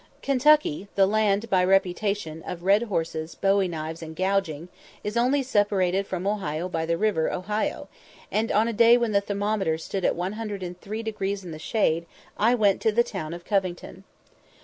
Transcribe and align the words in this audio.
Kentucky, 0.23 0.87
the 0.95 1.05
land, 1.05 1.47
by 1.47 1.63
reputation, 1.63 2.41
of 2.41 2.63
"red 2.63 2.81
horses, 2.81 3.35
bowie 3.35 3.67
knives, 3.67 4.01
and 4.01 4.15
gouging," 4.15 4.67
is 5.03 5.15
only 5.15 5.43
separated 5.43 6.07
from 6.07 6.25
Ohio 6.25 6.67
by 6.67 6.87
the 6.87 6.97
river 6.97 7.31
Ohio; 7.31 7.87
and 8.31 8.51
on 8.51 8.67
a 8.67 8.73
day 8.73 8.97
when 8.97 9.11
the 9.11 9.21
thermometer 9.21 9.77
stood 9.77 10.03
at 10.03 10.15
103° 10.15 11.43
in 11.43 11.51
the 11.51 11.59
shade 11.59 12.07
I 12.35 12.55
went 12.55 12.81
to 12.81 12.91
the 12.91 13.03
town 13.03 13.35
of 13.35 13.45
Covington. 13.45 14.03